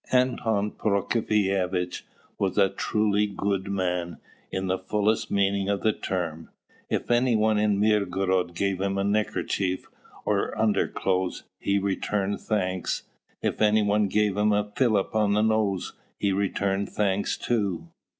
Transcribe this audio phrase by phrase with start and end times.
[0.11, 2.01] Anton Prokofievitch
[2.39, 4.17] was a truly good man,
[4.51, 6.49] in the fullest meaning of the term.
[6.89, 9.85] If any one in Mirgorod gave him a neckerchief
[10.25, 13.03] or underclothes, he returned thanks;
[13.43, 17.87] if any one gave him a fillip on the nose, he returned thanks too.